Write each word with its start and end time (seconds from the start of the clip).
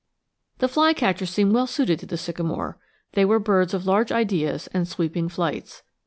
The 0.57 0.67
flycatchers 0.67 1.29
seemed 1.29 1.51
well 1.53 1.67
suited 1.67 1.99
to 1.99 2.07
the 2.07 2.17
sycamore; 2.17 2.79
they 3.13 3.23
were 3.23 3.37
birds 3.37 3.75
of 3.75 3.85
large 3.85 4.11
ideas 4.11 4.65
and 4.73 4.87
sweeping 4.87 5.29
flights. 5.29 5.83